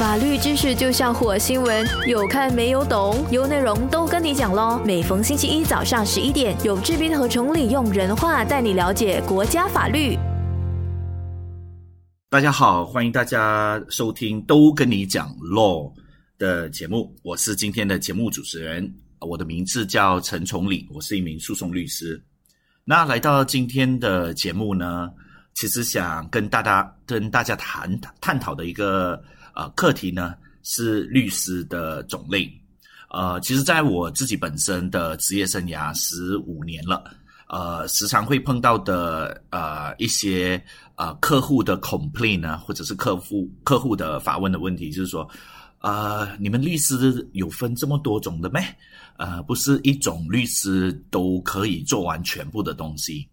[0.00, 3.22] 法律知识就像火星文，有看没有懂？
[3.30, 4.80] 有内容都跟你讲喽。
[4.82, 10.16] 每逢星期一早上十一点，有志斌和崇礼用人话带你了解国家法律。
[12.30, 15.92] 大家好，欢迎大家收听《都跟你讲 Law》
[16.38, 18.90] 的节目，我是今天的节目主持人，
[19.20, 22.18] 我的名字叫陈崇礼，我是一名诉讼律师。
[22.86, 25.10] 那来到今天的节目呢，
[25.52, 29.22] 其实想跟大家跟大家谈探讨的一个
[29.60, 32.50] 呃课题呢，是律师的种类。
[33.10, 37.04] 呃，其实在我自己本身的职业生涯十五年了，
[37.48, 40.62] 呃，时常会碰到的呃一些
[40.94, 45.28] 呃客户的 complain 呢，或者是客户客户的发问的问题，就是说。
[45.80, 48.62] 啊，你们律师有分这么多种的咩？
[49.16, 53.26] 呃，不是一种律师都可以做完全部的东西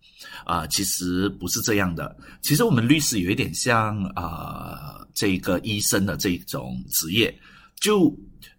[0.45, 0.65] 啊。
[0.67, 2.15] 其实不是这样的。
[2.41, 7.35] 其实我们律师有一点像啊，这个医生的这种职业，
[7.81, 8.15] 就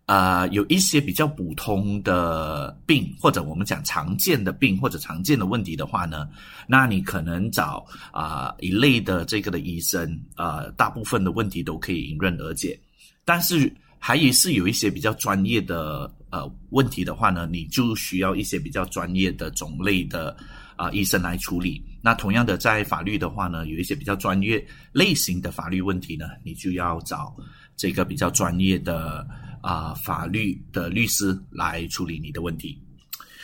[0.07, 6.29] 啊有一些比较普通的病，或者我们讲常见的病或者常见的问题的话呢，
[6.67, 12.77] 那你可能找啊一类的这个的医生啊，大部分的问题都可以迎刃而解。
[13.25, 20.37] 但是还也是有一些比较专业的呃问题的话呢，你就需要一些比较专业的种类的
[20.75, 21.81] 啊医生来处理。
[22.09, 27.37] 那同样的，在法律的话呢，有一些比较专业类型的法律问题呢，你就要找
[27.77, 29.29] 这个比较专业的
[29.61, 32.81] 啊法律的律师来处理你的问题。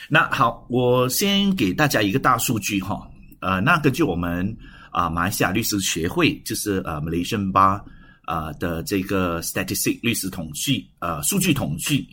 [0.09, 3.07] 那好，我先给大家一个大数据哈，
[3.41, 4.57] 呃，那根据我们
[4.91, 7.83] 啊马来西亚律师协会，就是呃 Malaysian Bar。
[8.27, 12.09] 啊的这个 statistic 律师统计，呃，数据统计，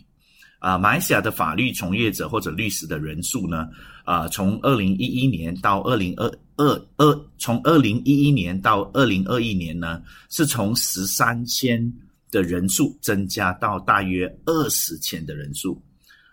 [0.58, 3.66] 啊，马来西亚的法律从业者或者律师的人数呢，
[4.04, 11.92] 啊，从二零一一年到二零二二二，从二零一一年到二零二一年呢，是从十三千
[12.30, 15.80] 的人数增加到大约二十千的人数，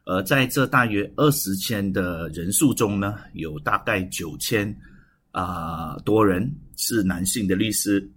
[0.05, 4.75] 而在这大约二十千的人数中呢，有大概九千
[5.31, 8.09] 啊多人是男性的律师。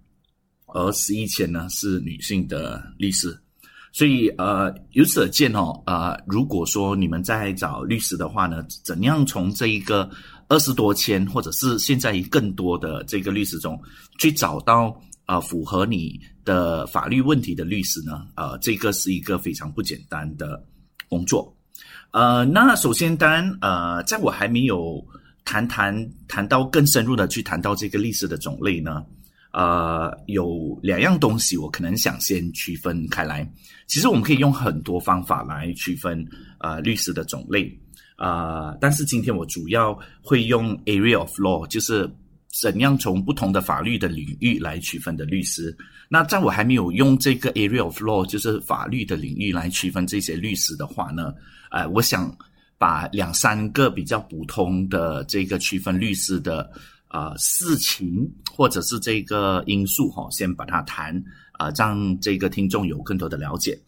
[0.75, 3.37] 而十一千呢是女性的律师，
[3.93, 10.09] 所以呃由此可见哦，呃如果说你们在找律师的话呢，怎样从这一个
[10.47, 13.79] 二十多千或者是现在更多的这个律师中
[14.17, 18.25] 去找到啊符合你的法律问题的律师呢？
[18.35, 20.61] 呃，这个是一个非常不简单的
[21.07, 21.55] 工作。
[22.09, 25.05] 呃，那首先当然呃，在我还没有
[25.45, 25.95] 谈谈
[26.27, 29.05] 谈到更深入的去谈到这个律师的种类呢。
[29.53, 33.47] 呃，有两样东西，我可能想先区分开来。
[33.85, 36.27] 其实我们可以用很多方法来区分
[36.57, 37.71] 呃律师的种类
[38.15, 42.09] 啊，但是今天我主要会用 area of law，就是
[42.51, 45.75] 怎样从不同的法律的领域来区分的律师。
[46.09, 51.31] 那在我还没有用这个 area of law，就是法律的领域来区分这些律师的话呢，
[51.69, 52.35] 呃，我想
[52.79, 56.71] 把两三个比较普通的这个区分律师的。
[57.13, 61.15] 啊，事情或者是这个因素哈，先把它谈
[61.51, 63.79] 啊，让这个听众有更多的了解。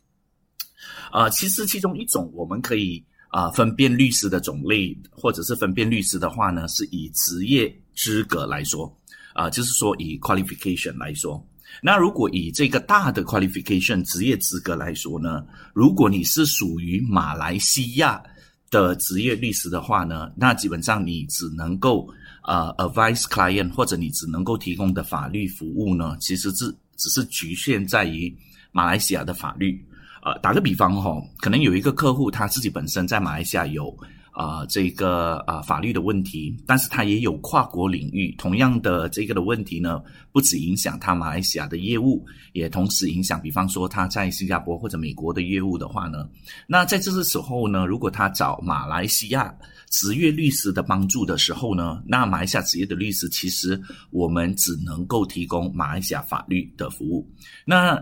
[1.11, 8.95] 啊，其实其中一种我们可以啊分辨律师的种类，或者是分辨律师的话呢，是以职业资格来说
[9.33, 11.43] 啊，就是说以 qualification 来说。
[11.81, 15.43] 那如果以这个大的 qualification 职业资格来说呢，
[15.73, 18.21] 如果你是属于马来西亚
[18.69, 22.07] 的职业律师的话呢，那基本上你只能够。
[22.47, 28.35] 呃，advice client 或者你只能够提供的法律服务呢，其实是只是局限在于
[28.71, 29.83] 马来西亚的法律。
[30.23, 33.95] 呃，打个比方哈，可能有一个客户他自己本身在马来西亚有
[34.35, 40.01] 啊这个啊法律的问题，但是他也有跨国领域同样的这个的问题呢，
[40.31, 42.23] 不止影响他马来西亚的业务，
[42.53, 46.29] 也同时影响，比方说他在新加坡或者美国的业务的话呢，
[46.67, 49.55] 那在这个时候呢，如果他找马来西亚。
[49.91, 53.79] 职业律师的帮助的时候呢，那马来西亚职业的律师其实
[54.09, 57.25] 我们只能够提供马来西亚法律的服务。
[57.63, 57.95] 那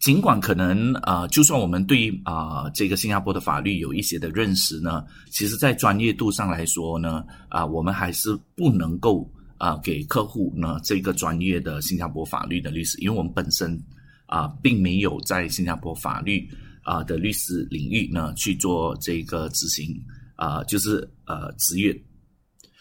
[0.00, 13.80] 尽管可能啊，就算我们对啊这个新加坡的法律有一些的认识呢，其实在专业度上来说呢，啊我们还是不能够啊给客户呢这个专业的新加坡法律的律师，因为我们本身
[14.26, 16.48] 啊并没有在新加坡法律
[16.82, 20.00] 啊的律师领域呢去做这个执行。
[20.40, 22.00] 啊，就是呃职业，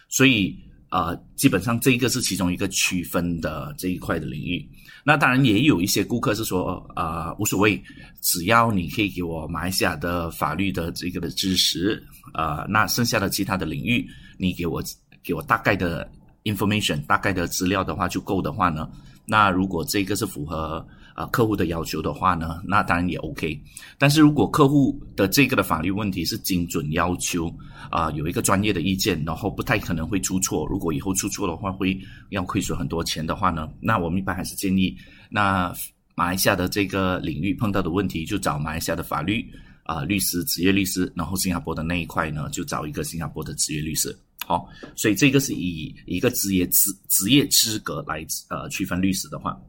[0.10, 0.56] 所以
[0.90, 4.64] 啊，基本上这个是其中一个区分的这一块的领域。
[5.08, 7.82] 那当然也有一些顾客是说呃，无所谓，
[8.20, 14.06] 只要你可以给我马来西亚的法律的这个的知识呃，那剩下的其他的领域，
[14.38, 14.84] 你给我
[15.24, 16.12] 给我大概的
[16.44, 18.90] information，大概的资料的话就够的话呢，
[19.26, 20.86] 那如果这个是符合
[21.18, 23.60] 啊客户的要求的话呢，那当然也 OK。
[23.98, 27.52] 但是如果客户的这个的法律问题是精准要求
[27.90, 30.64] 啊，有一个专业的意见，然后不太可能会出错。
[30.68, 32.00] 如果以后出错的话，会
[32.30, 34.96] 要亏损很多钱的话呢，那我们一般还是建议，
[35.28, 35.74] 那
[36.14, 39.44] 马来西亚的这个领域碰到的问题，就找马来西亚的法律
[39.86, 44.16] 啊律师、职业律师，然后新加坡的那一块呢，就找一个新加坡的职业律师。
[44.46, 49.60] 好，所以这个是以一个职业资职业资格来呃区分律师的话，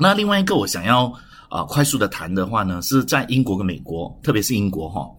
[0.00, 1.12] 那另外一个我想要
[1.48, 5.10] 啊快速的谈的话呢，是在英国跟美国，特别是英国哈，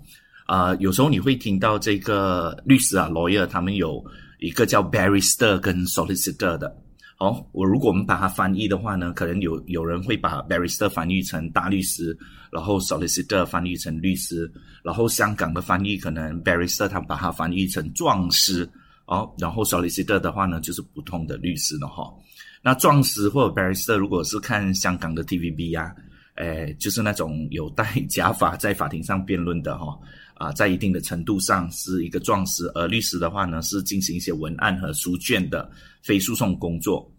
[0.46, 4.02] 啊有时候你会听到这个律师啊 lawyer 他们有
[4.40, 6.74] 一个叫 barrister 跟 solicitor 的，
[7.18, 12.18] 好，我如果我们把它翻译的话呢，可能有有人会把 barrister 翻译成大律师，
[12.50, 14.50] 然后 solicitor 翻译成律师，
[14.82, 18.70] 然后香港的翻译可能 barrister 他把它翻译成壮师。
[19.06, 22.14] 哦，然后 solicitor 的话呢，就是普通的律师了哈。
[22.62, 25.96] 那壮士或 barrister，如果是看香港的 TVB 呀，
[26.36, 29.98] 诶，就是那种有戴假发 在法庭上辩论的哈，
[30.34, 32.70] 啊，在一定的程度上是一个壮士。
[32.76, 35.72] 而律师的话呢，是进行一些文案和书卷的
[36.02, 37.10] 非诉讼工作。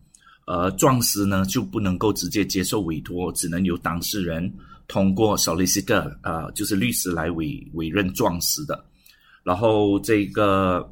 [0.46, 4.52] 而壮士呢，就不能够直接接受委托，只能由当事人
[4.88, 8.84] 通过 solicitor，呃，就是律师来委委任壮士的。
[9.42, 10.87] 然后这个。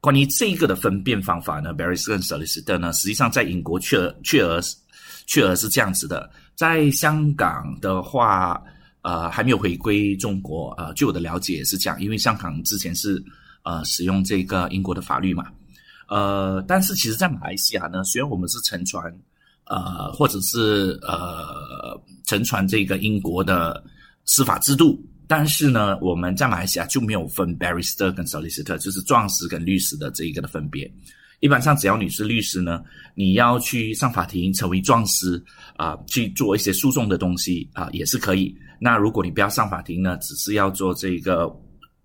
[0.00, 4.60] 关于这个的分辨方法呢，Barry 跟 solicitor 呢，实际上在英国确确而
[5.26, 6.30] 确而是这样子的。
[6.56, 8.62] 在香港的话，
[9.02, 13.22] 呃，还没有回归中国，呃，据我的了解是这样，因为香港之前是
[13.62, 15.46] 呃使用这个英国的法律嘛，
[16.08, 19.04] 呃，但是其实，在马来西亚呢，虽然我们是乘船，
[19.64, 23.84] 呃，或者是呃乘船这个英国的
[24.24, 24.98] 司法制度。
[25.30, 30.92] 但是呢，我们在马来西亚就没有分 barrister 跟 solicitor，就是壮士跟律师的这一个的分别。
[31.38, 32.82] 一般上，只要你是律师呢，
[33.14, 35.40] 你要去上法庭成为壮士
[35.76, 38.52] 啊，去做一些诉讼的东西啊，也是可以。
[38.80, 41.48] 那如果你不要上法庭呢，只是要做这个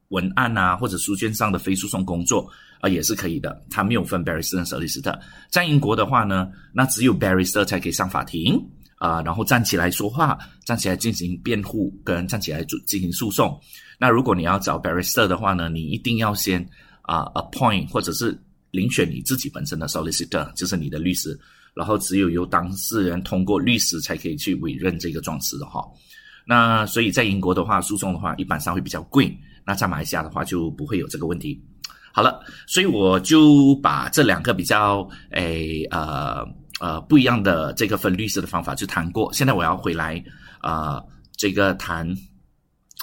[0.10, 2.48] 文案啊或者书卷上的非诉讼工作
[2.80, 3.60] 啊，也是可以的。
[3.72, 5.19] 他没有分 barrister 跟 solicitor。
[5.50, 8.63] 在英国的话呢，那只有 barrister 才可以上法庭。
[8.98, 13.60] 啊，然后站起来说话，站起来进行辩护，跟站起来进进行诉讼。
[14.00, 16.66] 那如果你要找 barrister 的话呢，你一定要先
[17.02, 18.38] 啊 appoint 或者是
[18.72, 21.38] 遴选你自己本身的 solicitor，就是你的律师。
[21.74, 25.86] 然后只有由当事人通过律师才可以去委任这个状士的哈。
[26.46, 29.38] 那所以在英国的话，诉讼的话一般上会比较贵。
[29.66, 31.62] 那在马来西亚的话就不会有这个问题。
[32.14, 36.48] 好了，所以我就把这两个比较诶呃。
[36.81, 39.31] 呃，不一样的这个分律师的方法就谈过。
[39.31, 40.22] 现在我要回来，
[40.60, 41.01] 啊，
[41.38, 42.06] 这个谈，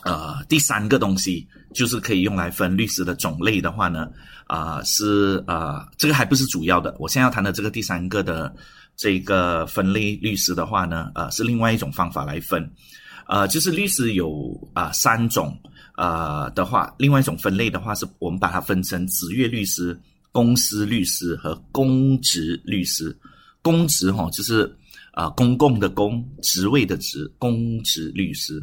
[0.04, 4.08] 呃，第三个东西就是可以用来分律师的种类的话呢，
[4.46, 6.94] 啊，是呃，这个还不是主要的。
[6.98, 8.54] 我现在要谈的这个第三个的
[8.94, 12.70] 这个分类律师的话呢，呃，是另外一种方法来分，
[13.26, 15.58] 呃，就是律师有啊三种，
[15.96, 19.98] 呃的话，另外一种分类的话，是我们把它分成职业律师、
[20.30, 23.16] 公司律师和公职律师。
[23.62, 24.70] 公职哈，就是
[25.12, 28.60] 啊，公共的公，职位的职，公职律师。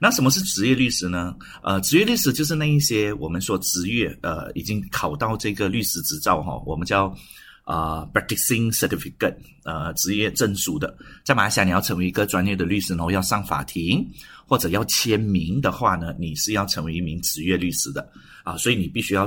[0.00, 1.34] 那什么是职业律师呢？
[1.62, 7.16] 呃，职业律师就是那一些我们说职业呃，已经考到这个律师执照哈，我们叫
[7.62, 10.94] 啊，practicing certificate，呃，职业证书的。
[11.24, 14.04] 在马来西亚，你要成为一个专业的律师，然后要上法庭
[14.46, 18.06] 或者要签名的话呢，你是要成为一名职业律师的
[18.42, 19.26] 啊，所以你必须要。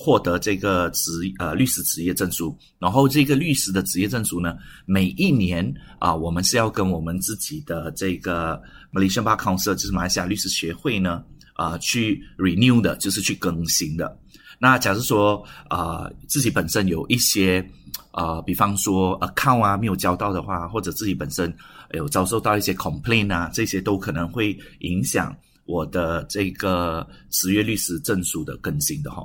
[0.00, 8.62] 获得这个职呃律师职业证书，然后这个律师的职业证书呢，每一年啊，我们是要跟我们自己的这个
[8.92, 11.24] Malaysian Bar Council，就是马来西亚律师协会呢，
[11.54, 14.16] 啊，去 renew 的，就是去更新的。
[14.60, 17.68] 那假如说啊，自己本身有一些
[18.12, 21.52] 啊，比方说 account 啊没有交到的话，或者自己本身
[21.92, 25.36] 有遭受到一些 complaint 啊，这些都可能会影响
[25.66, 29.24] 我的这个职业律师证书的更新的哈。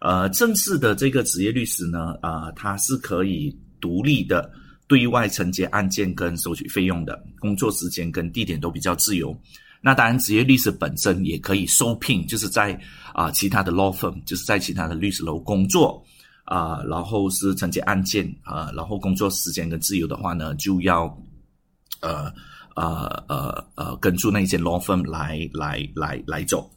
[0.00, 4.50] 呃，正式的这个职业律师呢，啊，他是可以独立的
[4.88, 9.38] 对外承接案件跟收取费用的，工作时间跟地点都比较自由。
[9.82, 12.78] 那当然，职业律师本身也可以受聘，就是在
[13.12, 16.02] 啊其他的 law firm，就是在其他的律师楼工作
[16.44, 21.04] 啊，然后是承接案件啊，然后工作时间跟自由的话呢，就要
[22.00, 22.32] 呃
[22.74, 26.70] 呃呃呃跟住那些 law firm 来来来来走。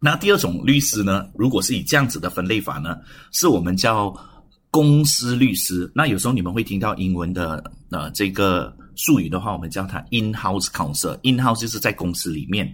[0.00, 1.28] 那第二种律师呢？
[1.34, 2.98] 如果是以这样子的分类法呢，
[3.32, 4.14] 是我们叫
[4.70, 5.90] 公司律师。
[5.94, 11.18] 那有时候你们会听到英文的呃这个术语的话，我们叫它 in-house counsel。
[11.22, 12.72] in-house 就是在公司里面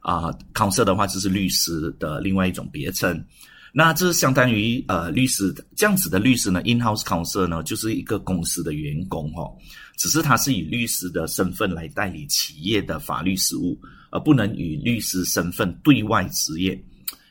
[0.00, 3.24] 啊，counsel 的话就是律师的另外一种别称。
[3.72, 9.50] 那这相当于呃律师这样子的律师呢，in-house counsel 呢就是一个公司的员工哈，
[9.96, 13.78] 只是他是以律师的身份来代理企业的法律事务，
[14.10, 16.80] 而不能以律师身份对外执业。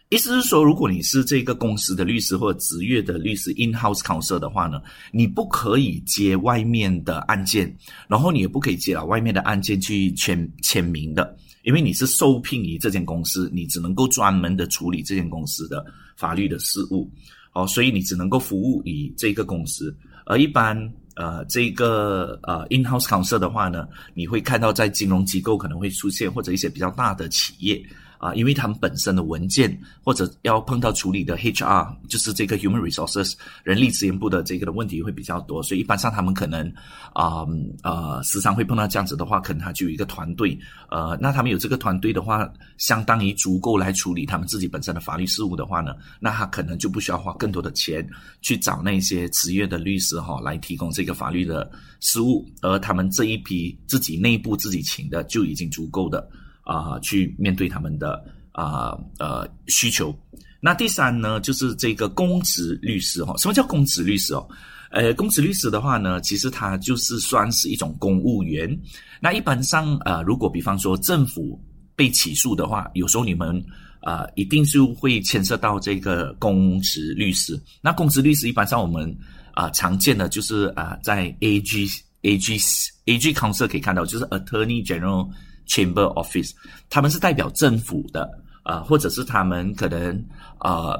[0.09, 4.81] 意思是说，如果你是这个公司的律师或者职业的律师 in-house counsel 的话呢，
[5.11, 7.75] 你不可以接外面的案件，
[8.07, 17.11] 然后你也不可以接了外面的案件去签签名的，因为你是受聘于这间公司，你只能够专门的处理这间公司的法律的事务，
[17.51, 19.93] 哦，所以你只能够服务于这个公司。
[20.25, 20.77] 而一般
[21.17, 27.83] 呃这个呃 in-house counsel 的话呢，你会看到在金融机构可能会出现，或者一些比较大的企业。
[28.17, 33.33] 啊，因为他们本身的文件或者要碰到处理的 HR，就是这个 Human Resources
[33.63, 36.71] 人力资源部的这个的问题会比较多，所以一般上他们可能
[37.13, 37.45] 啊
[37.83, 40.57] 呃时常会碰到这样子的话，可能他就有一个团队，
[40.89, 48.07] 呃，那他们有这个团队的话，相当于足够来处理他们自己本身的法律事务的话呢，那他可能就不需要花更多的钱
[48.41, 51.69] 去找那些职业的律师哈来提供这个法律的
[51.99, 56.27] 事务，而他们这一批自己内部自己请的就已经足够的。
[56.67, 58.21] 啊，去面对他们的
[58.51, 60.13] 啊呃需求。
[60.59, 63.33] 那第三呢，就是这个公职律师哈。
[63.37, 64.45] 什么叫公职律师哦？
[64.91, 68.77] 呃，公职律师的话呢，其实他就是算是一种公务员。
[69.21, 71.57] 那一般上呃，如果比方说政府
[71.95, 73.63] 被起诉的话，有时候你们
[74.01, 77.57] 啊一定就会牵涉到这个公职律师。
[77.81, 79.15] 那公职律师一般上我们
[79.53, 81.87] 啊常见的就是啊在 A G
[82.23, 82.57] A G
[83.05, 85.29] A G Council 可以看到，就是 Attorney General。
[85.67, 86.51] Chamber Office，
[86.89, 88.29] 他们是代表政府的，
[88.63, 90.25] 啊，或者是他们可能，
[90.61, 90.97] 呃，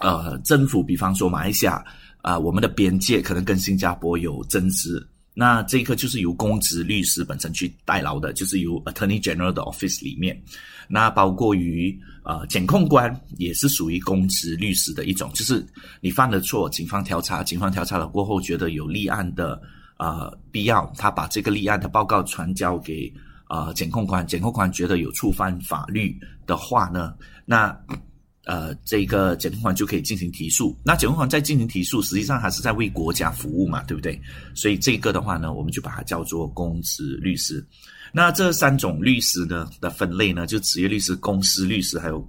[0.00, 1.82] 呃，政府，比方说马来西亚，
[2.22, 10.40] 啊，我们的边界可能跟新加坡有争执，那这个就是由公职律师本身去代劳的，就是由 Attorney General 的 Office 里面，
[10.88, 15.64] 那包括于，呃，检控官也是属于公职律师的一种，就是
[16.00, 19.60] 你犯了错，警方调查，警方调查了过后觉得有立案的，
[19.98, 23.12] 呃，必要，他把这个立案的报告传交给。
[23.48, 27.14] 啊，检控官，检控官觉得有触犯法律的话呢，
[27.44, 27.76] 那
[28.44, 30.74] 呃，这个检控官就可以进行提诉。
[30.82, 34.18] 那检控官在进行提诉，实际上还是在为国家服务嘛，对不对？
[34.54, 37.66] 所以这个的话呢，我们就把它叫做公职律师。
[38.10, 42.26] 那这三种律师呢的分类呢，就职业律师、公司律师还有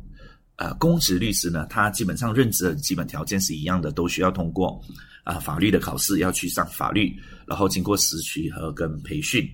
[0.58, 4.82] 呃公职律师呢，他基本上任职的基本条件是一样的，都需要通过
[5.24, 9.50] 啊法律的考试，要去上法律，然后经过实习和跟培训。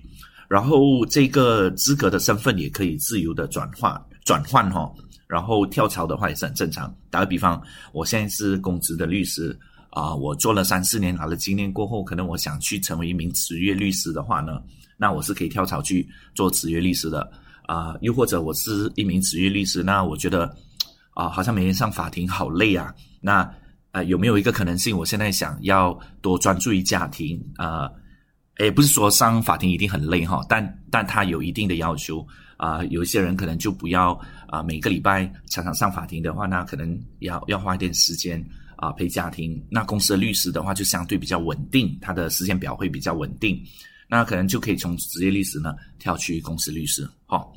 [0.48, 4.92] 然后这个资格的身份也可以自由的转换转换哈，
[5.26, 6.94] 然后跳槽的话也是很正常。
[7.10, 7.60] 打个比方，
[7.92, 9.58] 我现在是公职的律师
[9.90, 14.60] 啊，我做了三四年拿了经验过后，可能我想去成为一名职业律师的话呢，
[14.96, 17.28] 那我是可以跳槽去做职业律师的
[17.66, 17.96] 啊。
[18.00, 20.54] 又或者我是一名职业律师，那我觉得
[21.14, 22.94] 啊，好像每天上法庭好累啊。
[23.20, 23.50] 那
[23.92, 27.90] 呃，有没有一个可能性，我现在想要多专注于家庭啊？
[28.58, 32.82] 也不是说上法庭一定很累哈，但但他有一定的要求啊。
[32.86, 38.42] 有一些人可能就不要啊，每个礼拜常常上法庭的话，那可能要要花一点时间
[38.76, 39.62] 啊陪家庭。
[39.70, 43.62] 那公司的律师的话就相对比较稳定，他的时间表会比较稳定，
[44.08, 47.06] 那可能就可以从职业律师呢跳去公司律师。
[47.26, 47.52] 好，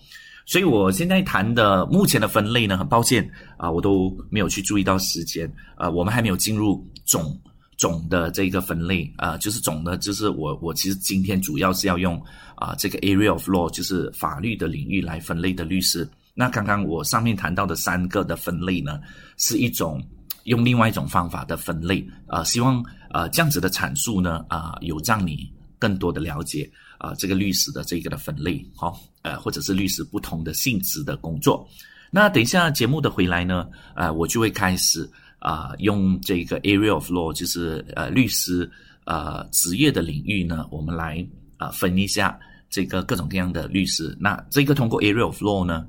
[0.45, 3.25] 所以我现在谈的目前的分类呢，很抱歉
[3.57, 7.39] 啊，我都没有去注意到时间啊，我们还没有进入总。
[7.79, 12.21] 总的这个分类啊，就是总的，就是我我其实今天主要是要用
[12.55, 16.05] 啊这个 area of law，就是法律的领域来分类的律师。
[16.33, 18.99] 那刚刚我上面谈到的三个的分类呢，
[19.37, 20.05] 是一种
[20.43, 31.65] 用另外一种方法的分类啊，希望啊这样子的阐述呢啊有让你更多的了解啊这个律师的这个的分类，好呃或者是律师不同的性质的工作。
[32.11, 35.09] 那等一下节目的回来呢，啊我就会开始。
[35.39, 38.69] 啊，用这个 area of law，就是呃律师
[39.05, 41.25] 呃职业的领域呢，我们来
[41.57, 42.37] 啊分一下
[42.69, 44.15] 这个各种各样的律师。
[44.19, 45.85] 那这个通过 area of law 呢，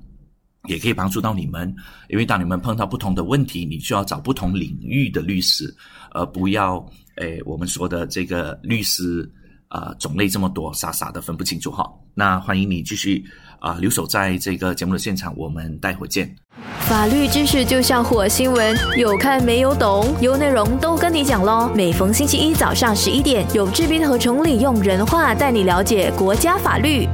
[0.69, 1.75] 也可以帮助到你们，
[2.09, 5.75] 因为当你们碰到不同的问题，你需要找不同领域的律师，
[6.13, 6.85] 而不要
[7.17, 9.31] 诶我们说的这个律师
[9.69, 11.91] 啊种类这么多，傻傻的分不清楚哈。
[12.15, 13.25] 那欢迎你继续
[13.61, 16.35] 啊留守在这个节目的现场，我们待会见。
[16.81, 21.71] 法律知识就像火星文，有看没有懂，有内容都跟你讲喽。
[21.75, 27.07] 每逢星期一早上十一点，有志斌和崇礼用人话带你了解国家法律。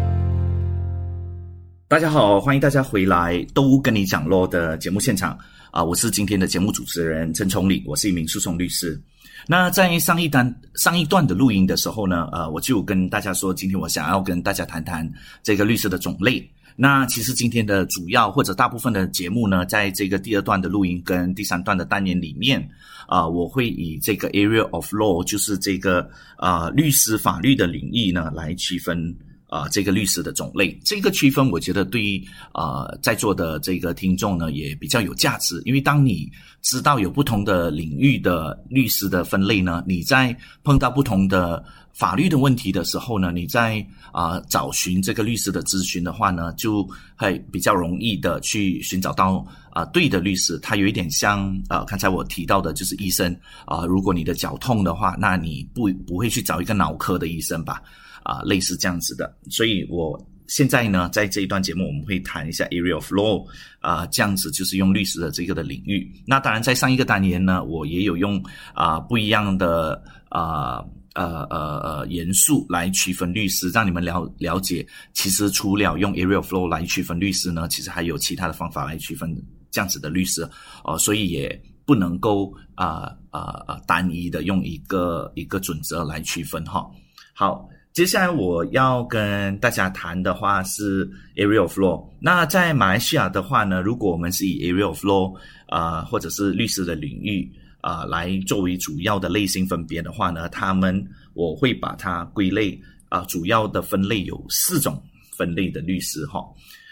[1.88, 5.34] 大大家好，欢迎大家回来，都跟你讲咯的节目现场
[5.70, 5.82] 啊！
[5.82, 9.00] 我是今天的节目主持人陈崇礼，我是一名诉讼律师。
[9.46, 15.10] 那在上一单上一段的录音的时候呢，呃，我就跟大家说，今天我想要跟大家谈谈
[15.42, 16.48] 这个律师的种类。
[16.78, 22.68] 那其实今天的主要或者大部分的节目呢，在这个第二段的录音跟第三段的单元里面，
[23.06, 29.14] 啊，我会以这个 area of law，就是这个啊律师法律的领域呢来区分。
[29.48, 35.62] 啊，这个律师的种类，这个区分，我觉得对于啊在座的这个听众呢，也比较有价值。
[35.64, 36.30] 因为当你
[36.62, 50.58] 知道有不同的领域的律师的分类呢，你在碰到不同的法律的问题的时候呢，你在啊找寻这个律师的咨询的话呢，就会比较容易的去寻找到啊对的律师。
[50.58, 53.34] 他有一点像啊刚才我提到的，就是医生
[53.64, 57.80] 啊，如果你的脚痛的话，那你不不会去找一个脑科的医生吧？
[58.26, 63.47] 啊，类似这样子的，所以我现在呢，在这一段节目，我们会谈一下 area of law，
[63.78, 66.11] 啊，这样子就是用律师的这个的领域。
[66.26, 68.42] 那当然，在上一个单元呢，我也有用
[68.75, 79.33] 啊不一样的啊呃呃呃元素来区分律师，让你们了了解，其实除了用 area of law 来区分律师呢，其实还有其他的方法来区分
[79.71, 80.42] 这样子的律师
[80.83, 86.85] 哦，所以也不能够啊啊啊单一的用一个一个准则来区分哈。
[87.33, 87.68] 好。
[87.96, 92.06] 接下来我要跟大家谈的话是 area of law。
[92.20, 95.34] 那在马来西亚的话呢，如果我们是以 area of law
[95.66, 97.50] 啊，或者是律师的领域
[97.80, 105.02] 啊，来作为主要的类型分别的话呢，他们我会把它归类啊，主要的分类有四种
[105.34, 106.44] 分类的律师哈。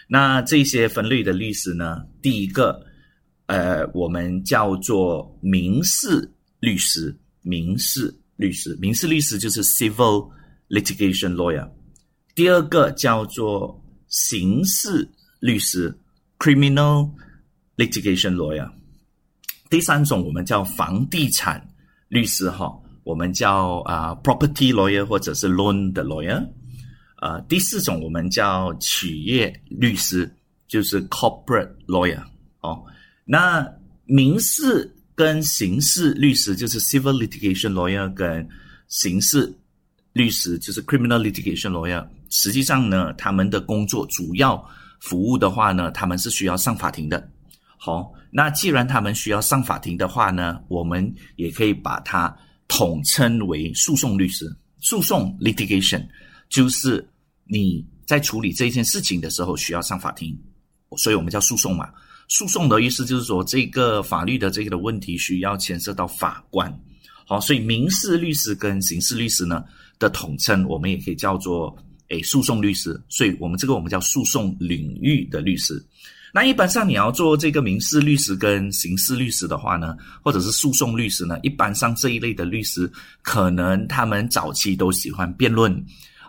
[0.07, 2.83] 那这些分类的律师呢，第一个
[3.45, 6.27] 呃，我们叫做民事
[6.59, 10.27] 律师，民事律师，民事律师就是 civil。
[10.69, 11.69] Litigation lawyer，
[12.33, 15.07] 第二个叫做刑事
[15.39, 15.95] 律师
[16.39, 17.11] criminal
[17.77, 18.69] litigation lawyer，
[19.69, 21.65] 第三种我们叫房地产
[22.07, 22.71] 律师哈，
[23.03, 26.45] 我们叫啊 property lawyer 或者是 loan 的 lawyer，
[27.17, 30.33] 啊第四种我们叫企业律师，
[30.67, 32.23] 就是 corporate lawyer
[32.61, 32.83] 哦，
[33.23, 33.67] 那
[34.05, 38.47] 民事跟刑事律师就是 civil litigation lawyer 跟
[38.87, 39.53] 刑事。
[40.15, 44.65] 律师就是 criminal litigation lawyer，实际上呢，他们的工作主要
[45.01, 47.29] 服务的话呢，他们是需要上法庭的。
[47.75, 52.33] 好，那既然他们需要上法庭的话呢，我们也可以把它
[52.69, 54.49] 统称为诉讼律师。
[54.79, 56.07] 诉讼 litigation
[56.47, 57.05] 就是
[57.43, 60.33] 你在处理这件事情的时候需要上法庭，
[60.95, 61.89] 所以我们叫诉讼嘛。
[62.29, 66.73] 诉讼的意思就是说，这个法律的这个的问题需要牵涉到法官。
[67.27, 69.65] 好，所以民事律师跟刑事律师呢？
[69.99, 71.75] 的统称，我们也可以叫做
[72.09, 75.83] 诶诉讼律师，所以我们这个我们叫诉讼领域的律师。
[76.33, 85.73] 那一般上你要做这个民事律师跟刑事律师的话呢，或者是诉讼律师呢，一般上这一类的律师，可能他们早期都喜欢辩论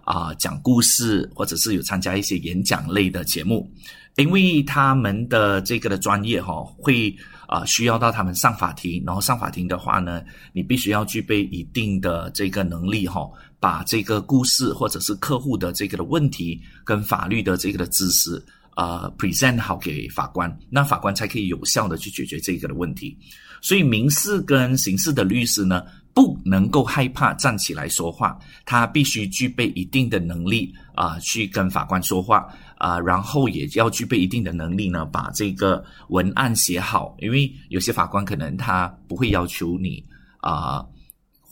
[0.04, 3.68] 啊，讲故事，或者是有参加一些演讲类的节目，
[4.14, 7.14] 因为他们的这个的专业哈会。
[7.48, 10.20] 啊，需要到他们上法庭，然后上法庭的话呢，
[10.52, 13.24] 你必须要具备一定的这个能力哈，
[13.58, 18.42] 把这个故事或者是客户的这个的问题跟法律的这个的知识
[18.74, 23.16] 啊 present 好给法官，那法官才可以有效的去解决这个的问题。
[23.60, 32.46] 所以民事跟刑事的律师呢，不能够害怕站起来说话，他必须具备一定的能力啊，去跟法官说话。
[32.78, 37.16] 啊，然后也要具备一定的能力呢，把这个文案写好。
[37.20, 40.04] 因为有些法官可能他不会要求你
[40.42, 40.84] 啊，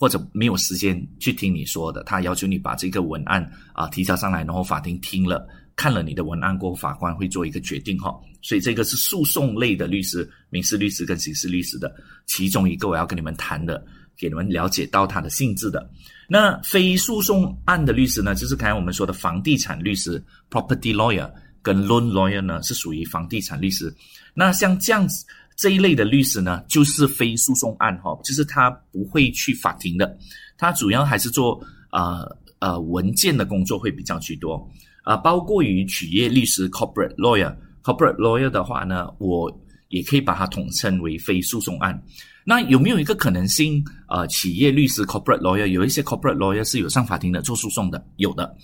[0.05, 8.15] 或者没有时间去听你说的，他要求你把这个文案啊提交上来，然后法庭听了看了你的文案过后，法官会做一个决定哈。
[8.43, 11.91] 所以这个是诉讼类的律师，民事律师跟刑事律师的
[12.27, 13.83] 其中一个，我要跟你们谈的，
[14.15, 15.89] 给你们了解到它的性质的。
[16.29, 21.27] 那非诉讼案的律师呢，就是刚才我们说的房地产律师 （property lawyer）
[21.63, 23.91] 跟 loan lawyer 呢，是属于房地产律师。
[24.35, 30.17] 那像这样子这一类的律师呢，就是非诉讼案哈，就是他不会去法庭的，
[30.57, 31.59] 他主要还是做
[31.91, 32.25] 呃
[32.59, 34.69] 呃文件的工作会比较居多
[35.03, 39.49] 啊，包括于企业律师 （corporate lawyer），corporate lawyer 的话呢，我
[39.89, 42.03] 也可以把它统称为非诉讼案。
[42.43, 43.83] 那有没有一个可能性？
[44.07, 48.55] 呃，企业律师 （corporate lawyer） 有一些 corporate lawyer 是有上法庭的做诉讼的，有的。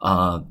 [0.00, 0.42] 呃，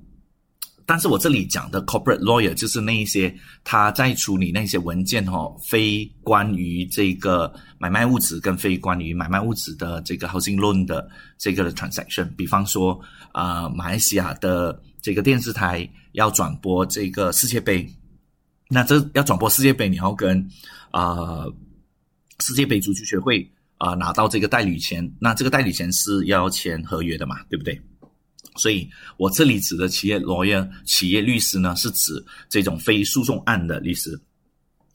[0.87, 12.29] 但是我这里讲的 corporate lawyer 就是那一些他在处理那些文件哈，非关于这个买卖物质跟非关于买卖物质的这个 housing loan 的这个 transaction。
[12.35, 12.99] 比方说
[13.31, 17.89] 啊，马来西亚的这个电视台要转播这个世界杯，
[18.69, 20.47] 那这要转播世界杯，你要跟
[20.91, 21.45] 啊
[22.41, 27.81] 世界杯足球协会啊拿到这个代理权，那这个代理权是要签合约的嘛，对不对？
[28.55, 34.19] 所以，我这里指的企业罗耶、企业律师呢，是指这种非诉讼案的律师。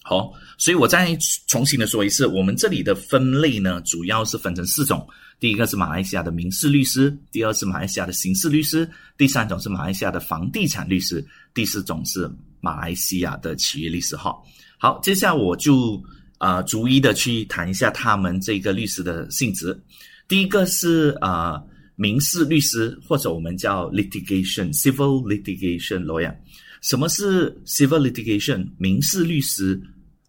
[0.02, 1.14] 好，所以我再
[1.46, 5.06] 重新的说一次，我们这里的分类呢，主要是分成四种。
[5.38, 12.28] 第一个是马来西亚的民事律师，第二是马来西亚的刑事律师，第三种是马来西亚的房地产律师，第四种是
[12.60, 14.16] 马来西亚的企业律师。
[14.16, 14.34] 哈，
[14.78, 16.02] 好，接下来我就
[16.38, 19.78] 啊逐一的去谈一下他们这个律师的性质。
[20.26, 21.62] 第一个是啊。
[22.00, 26.34] 民事律师或者我们叫 litigation civil litigation lawyer，
[26.80, 29.78] 什么是 civil litigation 民事律师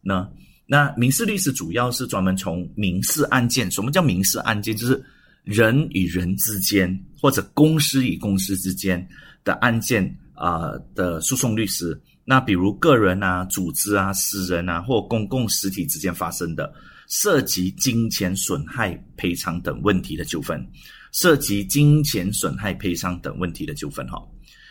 [0.02, 0.28] 呢？
[0.68, 4.76] 那民事律师主要是专门从民事案件，什么叫民事案件？
[4.76, 5.02] 就是
[5.46, 9.08] 人与人之间或者公司与公司之间
[9.46, 10.04] 的案件
[10.34, 11.98] 啊的诉讼律师。
[12.26, 16.70] 那比如个人啊、组织啊、私人啊或公共实体之间发生的
[17.08, 20.68] 涉及金钱损害赔偿等问题的纠纷。
[21.12, 24.22] 涉及金钱损害赔偿等问题的纠纷，哈，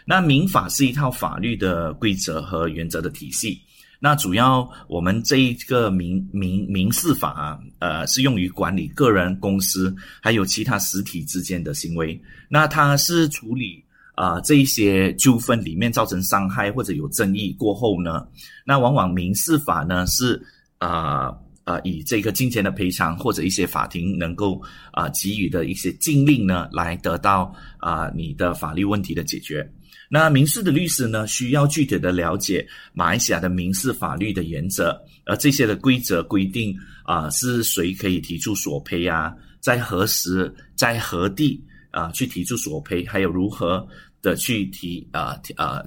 [0.06, 3.60] 那民法是一套法律的规则和原则的体系。
[3.98, 12.18] 那主要我们这一个民民民事法啊，呃，是用于管理个人、公司还有其他实体之间的行为。
[12.48, 18.26] 那它是处理啊这一些纠纷里面造成伤害或者有争议过后呢，
[18.64, 20.42] 那往往民事法呢是
[20.78, 21.34] 啊。
[21.70, 29.64] 啊，以这个金钱的赔偿或者一些法庭能够啊给予的一些禁令呢，来得到啊你的法律问题的解决。
[30.08, 43.86] 那民事的律师呢，需要具体的了解马来西亚的民事法律的原则，而这些的规则规定啊是谁可以提出索赔啊，在何时在何地啊去提出索赔，还有如何
[44.20, 45.80] 的去提啊啊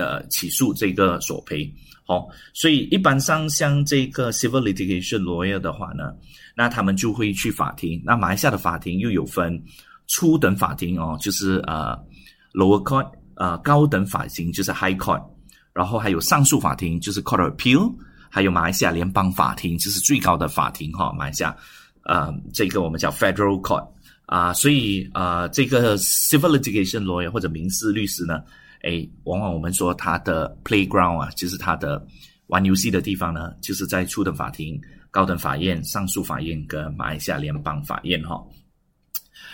[0.00, 1.70] 呃起诉这个索赔。
[2.06, 6.12] 哦，所以一般上像这个 civil litigation lawyer 的话呢，
[6.56, 8.02] 那他们就会去法庭。
[8.04, 9.62] 那马来西亚的法庭又有分
[10.08, 11.96] 初等法庭哦，就是呃
[12.52, 15.22] lower court，呃高等法庭就是 high court，
[15.72, 17.94] 然后还有上诉法庭就是 court of appeal，
[18.28, 21.56] 还有马来西亚联邦法庭就是最高的法庭哈，马来西亚
[22.06, 23.86] 呃这个我们叫 federal court
[24.26, 28.42] 啊，所以啊这个 civil litigation lawyer 或者民事律师呢。
[28.82, 32.02] 哎，往往我们说他的 playground 啊，就是他的
[32.46, 38.42] 玩游戏的地方呢，就是在初等法庭、高等法院、上诉法院跟马来西亚联邦法院哈。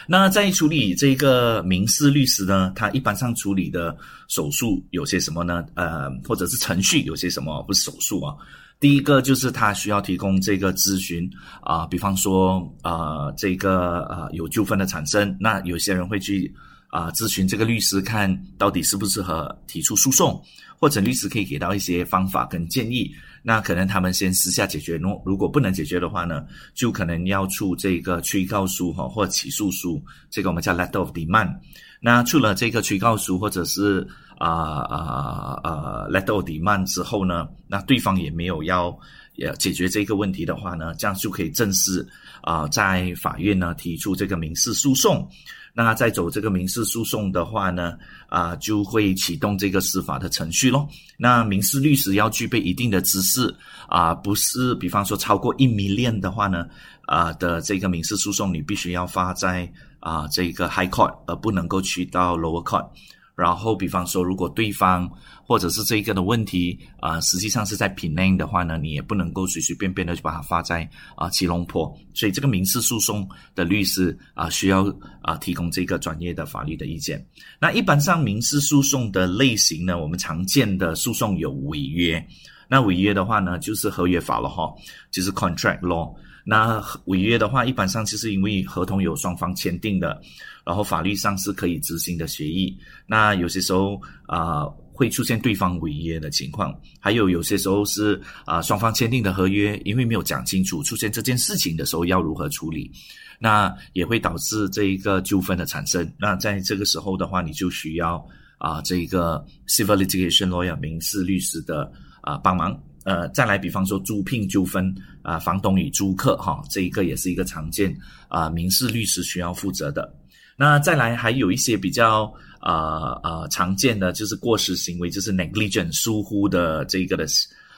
[0.07, 3.97] 那在处理这个民事律师呢，他一般上处理的
[4.29, 5.65] 手术有些什么呢？
[5.75, 7.63] 呃，或者是程序有些什么？
[7.65, 8.37] 不是手术啊。
[8.79, 11.29] 第一个就是他需要提供这个咨询
[11.63, 16.55] 啊，比方说啊，这个啊有纠纷的产生，那有些人会去。
[16.89, 20.43] 啊，咨询这个律师看到底适不适合提出诉讼，
[20.79, 23.15] 或者律师可以给到一些方法跟建议。
[23.43, 26.45] 那可能他们先私下解决，如如果不能解决的话呢，
[26.75, 31.55] 就可能要出这个催告书哈，或起诉书，这个我们叫 letter of demand。
[32.01, 34.07] 那出了这个催告书或者是
[34.39, 38.97] 啊啊啊 letter of demand 之后呢，那对方也没有要
[39.37, 42.05] 也解决这个问题的话呢，这样就可以正式
[42.43, 45.29] 啊在法院呢提出这个民事诉讼。
[45.77, 47.99] 那再走这个民事诉讼的话呢，
[48.31, 50.89] 啊，就会启动这个司法的程序咯。
[51.19, 53.55] 那民事律师要具备一定的知识
[53.87, 56.67] 啊，不是，比方说超过一米链的话呢，
[57.03, 62.89] 啊的这个民事诉讼，你必须要发在啊这个 High Court，而不能够去到 Lower Court。
[63.37, 65.07] 然后，比方说，如果对方
[65.45, 71.95] 或者是这个的问题啊，实际上是在品内的话呢，你也不能够随随便便的就把它发在啊吉隆坡。
[72.15, 74.87] 所以，这个民事诉讼的律师啊，需要
[75.21, 77.23] 啊提供这个专业的法律的意见。
[77.61, 82.27] 那一般上民事诉讼的类型呢，我们常见的诉讼有违约。
[82.69, 84.73] 那违约的话呢，就是合约法了哈，
[85.11, 86.13] 就是 contract law。
[86.49, 90.21] 那违约的话，一般上就是因为合同有双方签订的。
[90.65, 102.91] 然后法律上是可以执行的协议，那有些时候啊会出现对方违约的情况，还有有些时候是啊双方签订的合约因为没有讲清楚，出现这件事情的时候要如何处理，
[103.39, 106.13] 那也会导致这一个纠纷的产生。
[106.19, 108.27] 那在这个时候的话，你就需要
[108.59, 111.89] 啊这一个 civil litigation lawyer 民事律师的
[112.23, 112.77] 啊帮忙。
[113.07, 114.93] 呃，再来比方说租赁纠纷
[115.23, 120.13] 啊，房东与租客哈，这一个也是一个常见啊民事律师需要负责的。
[120.57, 127.25] 那再来还有一些比较呃呃常见的就是过失行为，就是 negligent 疏忽的这个的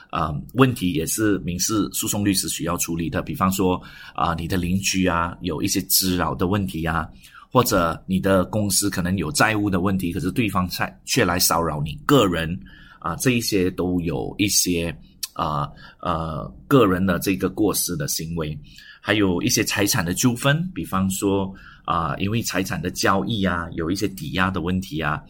[0.09, 3.21] 呃问题，也是民事诉讼律师需要处理的。
[3.21, 3.79] 比方说
[4.15, 7.07] 啊，你的邻居啊有一些滋扰的问题啊，
[7.51, 12.59] 或者你的公司可能有债务的问题，可是对方却却来骚扰你个人
[12.97, 14.97] 啊，这一些都有一些
[15.39, 15.71] 啊
[16.01, 18.57] 呃个人的这个过失的行为。
[19.01, 21.51] 还有一些财产的纠纷，比方说
[21.85, 25.23] 啊，因为财产的交易啊，有一些抵押的问题啊，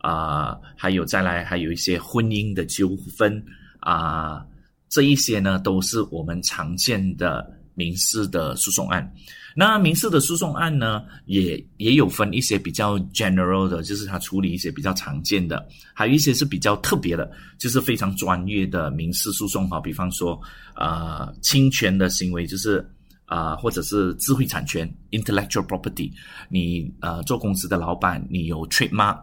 [0.00, 3.42] 啊，还有再来还有一些婚姻的纠纷
[3.80, 4.44] 啊，
[4.90, 9.10] 这一些呢都是我们常见的民事的诉讼案。
[9.54, 19.80] 那民事的诉讼案呢，也也有分一些比较 general 的，就是它处理一些比较常见的，还有一些是比较特别的，就是非常专业的民事诉讼哈。
[19.80, 20.40] 比方说
[20.74, 22.84] 啊，侵权的行为就是。
[23.26, 26.12] 啊，或者是智慧产权 （intellectual property），
[26.50, 29.18] 你呃做公司的老板，你有 trademark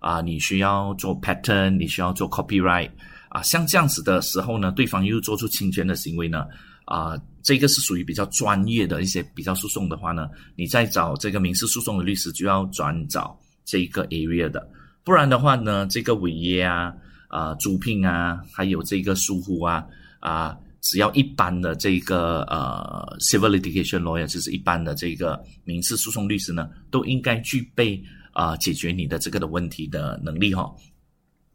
[0.00, 2.90] 啊，你需要做 pattern，你需要做 copyright
[3.28, 6.46] 啊，像这样子的时候呢，对方又做出侵权的行为呢，
[6.86, 14.66] 啊，这个是属于比较专业的一些比较诉讼的话呢，你再找这个民事诉讼的律师就要转找这一个 area 的，
[15.04, 16.92] 不然的话呢，这个违约啊、
[17.28, 19.84] 啊租聘啊，还有这个疏忽啊
[20.20, 20.56] 啊。
[20.84, 28.02] 只要一般的这个呃 civil litigation lawyer，就是一般的这个民事诉讼律师呢，都应该具备
[28.32, 30.74] 啊解决你的这个的问题的能力哈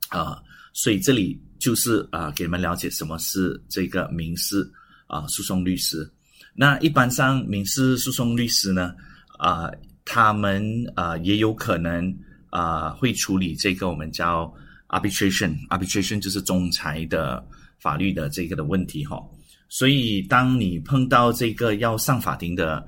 [0.07, 4.65] 啊，所以这里就是啊给你们了解什么是这个民事
[5.07, 6.09] 啊诉讼律师。
[6.53, 8.93] 那一般上民事诉讼律师呢
[9.39, 9.71] 啊，
[10.05, 10.63] 他们
[10.95, 12.15] 啊也有可能
[12.49, 14.53] 啊会处理这个我们叫
[14.89, 17.45] arbitration，arbitration 就是仲裁的。
[17.79, 19.23] 法律的这个的问题哈，
[19.69, 22.83] 所以当你碰到这个要上法庭的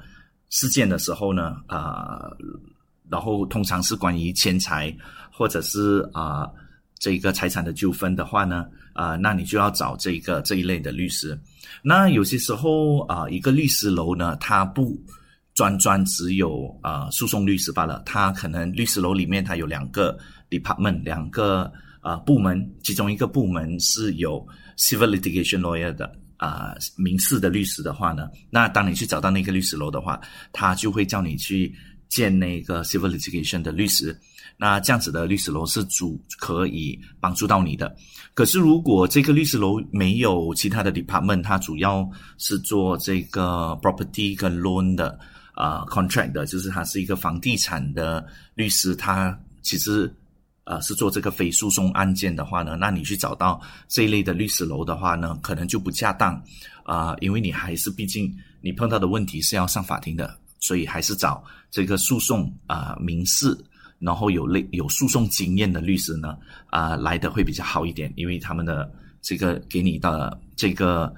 [0.50, 2.28] 事件的时候呢，啊，
[3.08, 4.94] 然后通常是关于钱财
[5.32, 6.50] 或者是啊
[6.98, 11.40] 这个财产的纠纷的话呢，啊，那你就要找这个这一类的律师。
[11.82, 14.98] 那有些时候啊，一个律师楼呢，它不
[15.54, 20.18] 专专只有啊诉讼律师罢了，它可能律师楼里面它有两个
[20.50, 24.48] department，两个啊部门，其中一个部门是有。
[24.80, 30.18] civil litigation lawyer 的啊，民事的律师的话呢，那当你去找到那个律师楼的话，
[30.54, 31.76] 他就会叫你去
[32.08, 34.18] 见那个 civil litigation 的律师。
[34.60, 37.96] 那这样子的律师楼是主可以帮助到你的。
[38.34, 45.18] 可是如果这个律师楼没有其他的 department，它主要是做这个 property 跟 loan 的
[45.54, 50.14] 啊 contract 的，就是它是一个房地产的律师，他其实。
[50.66, 56.40] 呃，是做这个非诉讼案件的话呢，那你去找到这一类的律师楼的话呢，可能就不恰当
[56.84, 63.58] 啊，因为你还是毕竟你碰到的问题是要上法庭的，所以还是找这个诉讼啊民事，
[64.00, 66.36] 然后有类有诉讼经验的律师呢
[66.68, 71.14] 啊来的会比较好一点，因为他们的这个给你的这个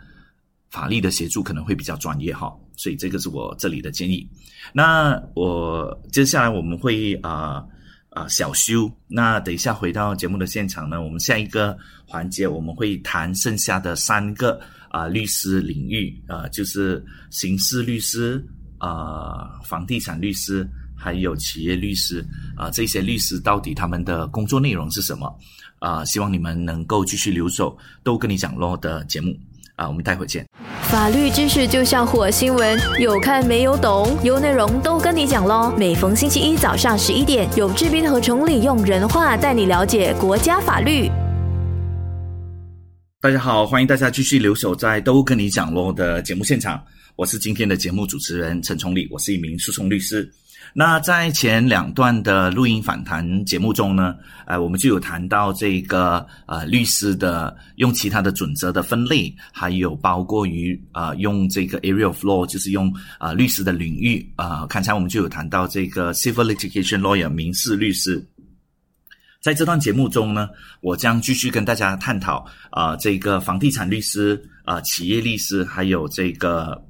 [0.70, 4.28] 法律的协助可能会比较专业哈，所以这个是我这里的建议。
[4.74, 7.65] 那我接下来我们会啊。
[8.13, 8.91] 啊，小修。
[9.08, 18.46] 那等一下回到节目的现场呢，我们下一个环节我们会谈剩下的三个啊律师领域啊，就是刑事律师
[18.80, 20.70] 啊、房地产律师
[21.02, 22.24] 还有企业律师
[22.56, 25.36] 啊，这些律师到底他们的工作内容是什么
[25.80, 26.06] 啊？
[26.06, 29.36] 希望你们能够继续留守，都跟你讲咯的节目。
[29.78, 30.46] 啊，我们待会见。
[30.84, 35.74] 法律知识就像火星文，有看没有懂，有内容都跟你讲喽。
[35.76, 41.10] 每逢星期一早上十一点，有志斌和崇礼用人话带你了解国家法律。
[43.22, 46.80] 大家好，欢迎大家继续留守在都跟你讲喽的节目现场，
[47.16, 50.32] 我是今天的节目主持人陈崇礼，我是一名诉讼律师。
[50.74, 68.26] 那在前两段的录音访谈节目中呢，呃，我们就有谈到这个呃律师的用其他的准则的分类，还有包括于啊用这个 area of law，就是用啊律师的领域啊，刚才我们就有谈到这个 civil litigation lawyer 民事律师。
[69.41, 70.47] 在这段节目中呢，
[70.80, 76.82] 我将继续跟大家探讨啊这个房地产律师啊企业律师，还有这个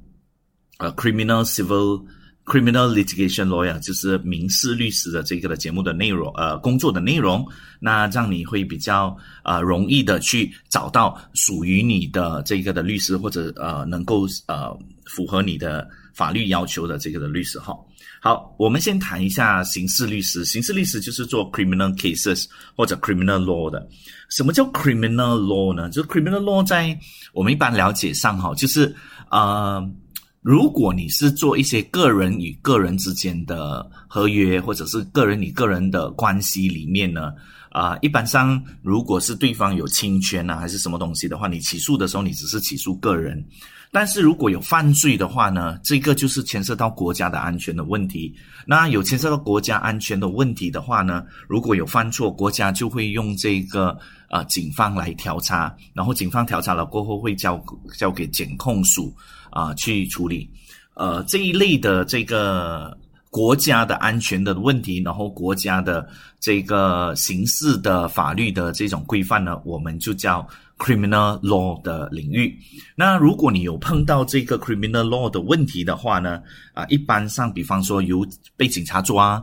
[0.78, 2.04] 呃 criminal civil。
[2.44, 7.46] Criminal litigation lawyer 就是民事律师的这个的节目的内容，呃，工作的内容，
[7.78, 14.76] 那让你会比较呃容易的去找到属于你的这个的律师，或者呃能够呃
[15.06, 17.76] 符合你的法律要求的这个的律师哈。
[18.20, 20.44] 好，我们先谈一下刑事律师。
[20.44, 23.88] 刑事律师就是做 criminal cases 或者 criminal law 的。
[24.30, 25.88] 什么叫 criminal law 呢？
[25.90, 26.98] 就是 criminal law 在
[27.32, 28.92] 我们一般了解上哈，就是
[29.30, 29.88] 呃。
[30.42, 37.32] 如果你是做一些个人与个人之间的合约，或者是个人与个人的关系里面呢，
[37.70, 43.44] 啊，一般上如果是对方有侵权啊，还是什么东西的话，你起诉的时候你只是起诉个人。
[43.92, 48.34] 但是如果有犯罪的话呢，这个就是牵涉到国家的安全的问题。
[48.66, 53.96] 那有牵涉到国家安全的问题的话呢，如果有犯错，国家就会用这个
[54.28, 57.62] 呃警方来调查，然后警方调查了过后会交
[57.96, 59.14] 交给检控署
[59.52, 60.50] 啊去处理。
[60.94, 62.98] 呃，这一类的这个
[63.30, 66.06] 国家的安全的问题，然后国家的
[66.40, 70.46] 这个刑事的法律的这种规范呢，我们就叫。
[70.78, 72.58] criminal law 的领域，
[72.96, 76.42] 那如果你有碰到这个 criminal law 的问题的话呢，
[76.74, 79.40] 啊，一般上，比方说有被警察抓，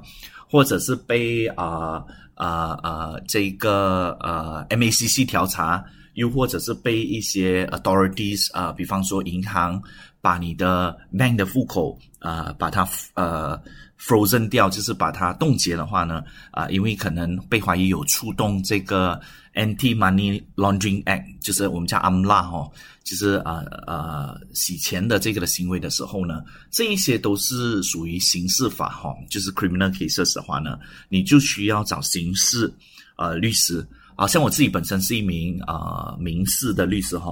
[0.49, 5.81] 或者是被啊啊啊这个呃 MACC 调查，
[6.19, 9.81] 又或者是被一些 authorities 啊，比方说银行
[10.21, 13.59] 把你的 bank 的户口啊把它呃
[13.97, 19.19] frozen 掉，就是把它冻结的话呢，啊，因为可能被怀疑有触动这个。
[19.55, 22.69] Anti-Money Laundering Act 就是我们叫 AMLA 哈，
[23.03, 30.79] 就是呃呃洗钱的这个的行为的时候呢，这一些都是属于刑事法哈，就是 criminal cases 的话呢，
[31.09, 32.71] 你就需要找刑事
[33.17, 33.85] 呃律师
[34.19, 37.31] 啊，像我自己本身是一名啊民事的律师哈，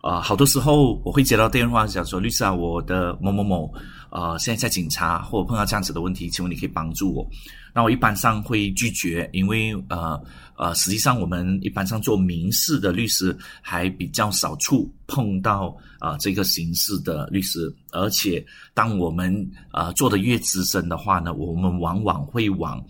[0.00, 3.70] 啊好多时候我会接到电话讲说律师啊，我的某某某
[4.10, 7.28] 呃现在在警察或者碰到这样子的问题，请问你可以帮助我？
[7.74, 10.18] 那我一般上会拒绝，因为呃。
[10.54, 19.34] 呃，实际上我们一般上做民事的律师还比较少触碰到啊这个刑事的律师，而且当我们
[19.72, 22.80] 呃做的越资深的话呢，我们往往会往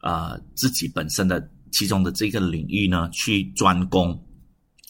[0.00, 4.18] 啊自己本身的其中的这个领域呢去专攻，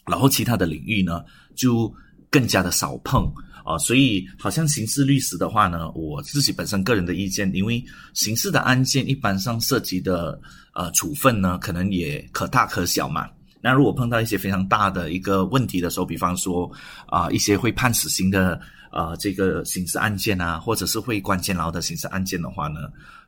[0.06, 1.24] 然后其他的领域呢
[1.56, 1.92] 就
[2.30, 3.24] 更加的少碰
[3.64, 10.40] 啊，所以好像刑事律师的话呢，我自己本身个人的意见，因为刑事的案件一般上涉及的。
[10.76, 13.30] 呃，处分呢，可能也可大可小嘛。
[13.60, 16.68] 那如果碰到一些非常大的一个问题的时候，比方说
[17.06, 18.60] 啊，一些会判死刑的
[18.94, 22.80] 呃这个刑事案件啊，或者是会关监牢的刑事案件的话呢，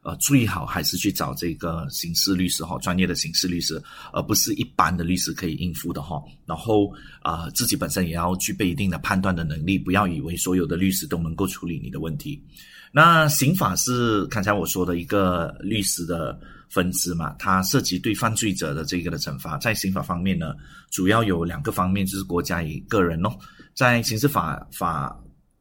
[0.02, 6.22] 呃，最好还是去找这个刑事律师哈，专业的刑事律师，而不是一般的律师可以应付的哈。
[6.46, 12.42] 然后啊，自己本身也要具备一定的判断的能力，不要以为所有的律师都能够处理你的问题。
[12.92, 16.38] 那刑法是刚才我说的一个律师的。
[16.68, 20.52] 分支嘛，它涉及对犯罪者的这个的惩罚，在刑法方面呢，
[20.90, 23.38] 主要有两个方面，就是国家与个人咯。
[23.72, 25.16] 在刑事法法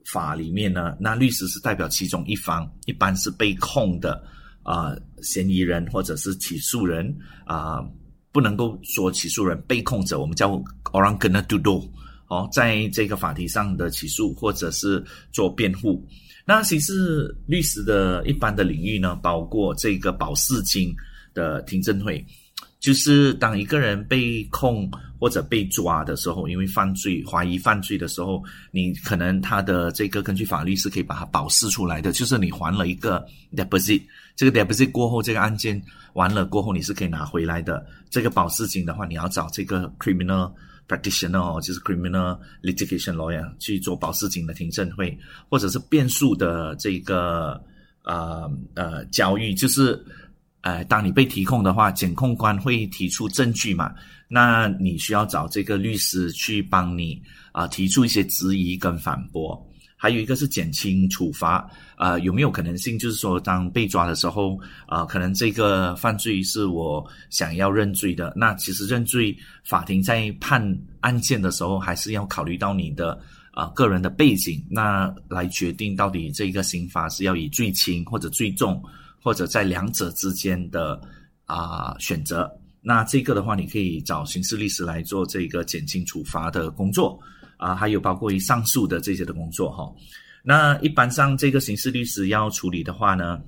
[0.06, 4.24] 法里面呢，那律师是代表其中一方，一般是被控的
[4.63, 7.15] 啊嫌疑人或者是起诉人
[7.46, 7.84] 啊，
[8.32, 10.52] 不能够说起诉人被控者，我们叫
[10.91, 11.89] orang kena tuduh
[12.28, 16.08] 哦，在这个法庭上的起诉或者是做辩护。
[16.46, 20.96] 那刑事律师的一般的领域呢，包括这个保释金
[21.34, 22.24] 的听证会，
[22.86, 24.88] 就是当一个人被控
[25.19, 34.04] 或者被抓的时候，因为犯罪怀疑犯罪的时候，你可能他的这个根据法律是可以把他保释出来的，就是你还了一个 deposit，
[34.36, 35.82] 这个 deposit 过后，这个案件
[36.13, 37.84] 完了过后，你是可以拿回来的。
[38.12, 40.52] 这个保释金的话，你要找这个 criminal。
[40.88, 45.17] practitioner，就是 criminal litigation lawyer 去做保释金的听证会，
[45.50, 47.60] 或者是辩诉的这个
[48.04, 50.00] 呃呃交易，就是
[50.65, 53.93] 呃，当你被提控的话，检控官会提出证据嘛，
[54.28, 59.63] 那你需要找这个律师去帮你啊提出一些质疑跟反驳。
[59.95, 62.97] 还有一个是减轻处罚，呃，有没有可能性？
[62.97, 68.34] 就是说，当被抓的时候，啊，可能这个犯罪是我想要认罪的。
[68.36, 73.19] 那其实认罪，法庭在判案件的时候，还是要考虑到你的
[73.51, 78.84] 啊个人的背景，那来决定到底这个刑罚是要以最轻或者最重，
[79.25, 81.01] 或者在两者之间的
[81.45, 82.47] 啊选择。
[82.79, 87.19] 那这个的话，你可以找刑事律师来做这个减轻处罚的工作。
[87.57, 89.89] 啊，还有包括于上诉的这些的工作哈。
[90.43, 93.41] 那一般上这个刑事律师要处理的话呢，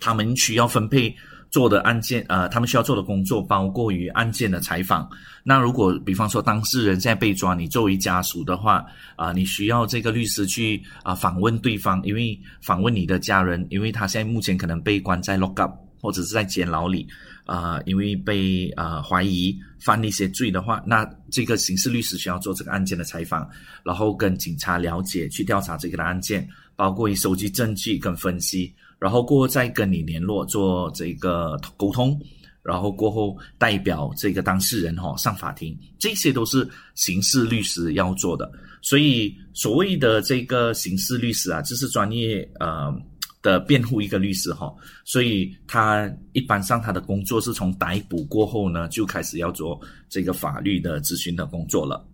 [0.00, 1.14] 他们需要分配
[1.52, 5.08] 做的案件，呃，他们需要做的工作包括于案件的采访。
[5.44, 8.84] 那如果比方说当事人现在被抓，你作为家属的话，
[9.14, 17.06] 啊，你需要这个律师去啊访问对方，因为访问你的家人，因为他现在目前可能被关在 lock up 或者是在监牢里。
[17.44, 23.50] 啊，因为被啊怀疑犯了一些罪的话，那这个刑事律师需要做这个案件的采访，
[23.84, 32.16] 然后跟警察了解，去调查这个的案件，包括收集证据跟分析，然后过后再跟你联络做这个沟通，
[32.62, 38.48] 然后过后代表这个当事人哈上法庭，这些都是刑事律师要做的。
[38.80, 42.94] 所以所谓的这个刑事律师啊，就是专业呃
[43.42, 44.72] 的辩护一个律师哈。
[45.04, 52.06] 所以他一般上他的工作是从逮捕过后呢，就开始要做这个法律的咨询的工作了。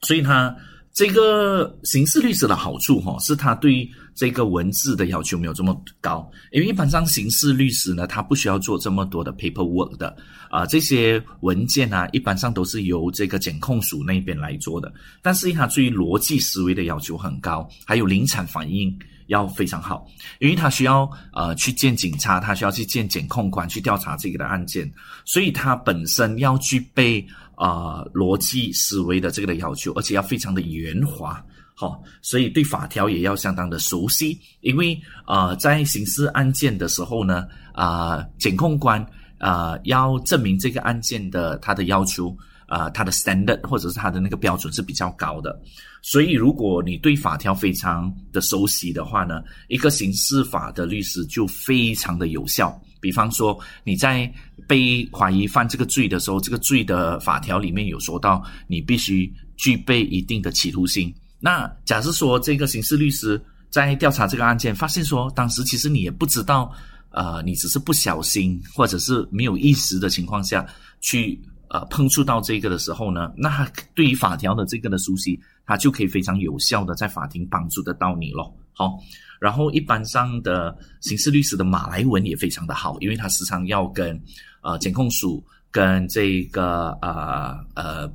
[0.00, 0.56] 所以他。
[0.96, 10.16] 这个刑事律师的好处哈，是他对这个文字的要求没有这么高，因为一般上刑事律师呢，他不需要做这么多的 paperwork 的
[10.48, 14.90] 啊，这些文件啊，一般上都是由这个检控署那边来做的。
[15.20, 20.06] 但是他对于逻辑思维的要求很高，还有临场反应要非常好，
[20.40, 24.90] 因为他需要呃去见警察，他需要去见检控官去调查这个的案件，
[25.24, 27.26] 所以他本身要具备。
[27.58, 31.42] 啊，逻辑思维的这个的要求，而且要非常的圆滑，
[31.74, 34.38] 好，所以对法条也要相当的熟悉。
[34.60, 39.02] 因为啊，在刑事案件的时候呢，啊，检控官
[39.38, 45.60] 啊要证明这个案件的他的要求啊，他的 standard 或者是他的那个标准是比较高的。
[46.02, 52.80] 所以，如果你对法条非常的熟悉的话呢，一个刑事法的律师就非常的有效。
[53.00, 54.32] 比方说，你在
[54.66, 61.12] 被怀疑犯这个罪的时候，这个罪的法条里面有说到，你必须具备一定的企图心。
[61.38, 63.40] 那假设说，这个刑事律师
[63.70, 66.72] 在调查这个案件，发现说，当时其实你也不知道，
[67.10, 70.66] 呃，你只是不小心或者是没有意识的情况下
[71.00, 78.54] 去呃碰触到这个的时候呢，那对于法条的这个的熟悉，他就可以非常有效的在法庭帮助得到你咯。
[78.72, 78.98] 好。
[79.38, 84.18] 然后，一般上的刑事律师的马来文也非常的好，因为他时常要跟
[84.62, 88.10] 呃检控署、跟这个呃呃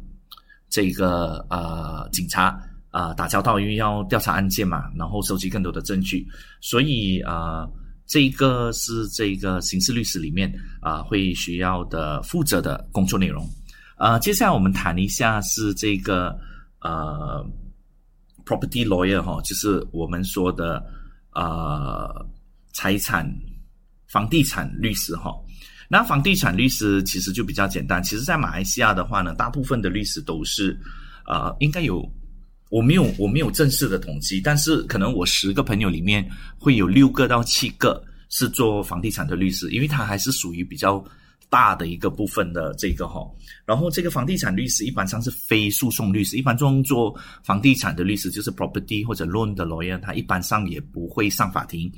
[0.68, 6.28] 这个呃警察啊打交道，因为要调查案件嘛，然后收集更多的证据，
[6.60, 7.70] 所以啊，
[8.12, 13.50] 这一个是这个刑事律师里面啊会需要的负责的工作内容。
[13.96, 16.38] 啊，接下来我们谈一下是这个
[16.82, 17.46] 呃
[18.46, 20.84] property lawyer 哈，就是我们说的。
[21.34, 22.28] 呃，
[22.74, 23.26] 财产、
[24.10, 25.32] 房地产律师哈，
[25.88, 28.04] 那房地产律师其实就比较简单。
[28.04, 30.78] 其实，在马来西亚的话呢，大部分的律师都是，
[31.26, 32.04] 呃，应该有，
[32.72, 41.06] 我没有我没有正式的统计，但是可能我十个朋友里面会有六个到七个是做房地产的律师，因为他还是属于比较。
[41.52, 43.30] 大的一个部分的这个哈，
[43.66, 47.14] 然后这个房地产律师一般上是非诉讼律师，一般中做
[47.44, 51.92] 房地产的律师就是 property 或者 loan 的 lawyer，他一般上也不会上法庭。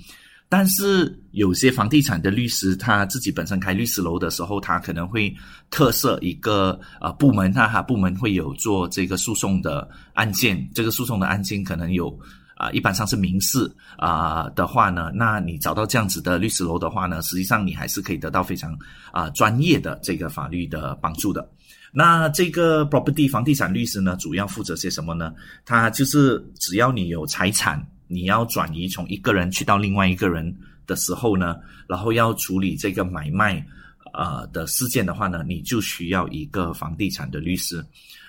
[0.53, 5.35] 但是有些房地产的律师他自己本身开律师楼的时候，他可能会
[5.71, 12.15] 特设一个呃部门，他他部门会有做这个诉讼的案件，这个诉讼的案件可能有。
[12.55, 18.77] 啊，一般上是民事啊的话呢，那你找到这样子的律师楼的话呢，实际上你还是可以得到非常
[19.11, 21.49] 啊专业的这个法律的帮助的。
[21.91, 25.33] 那这个 property 房地产律师呢，主要负责些什么呢？
[25.65, 27.83] 他就是只要你有财产，
[28.13, 30.55] 你要转移从一个人去到另外一个人
[30.85, 31.57] 的时候呢，
[31.87, 33.65] 然后要处理这个买卖
[34.13, 37.83] 啊的事件的话呢，你就需要一个房地产的律师。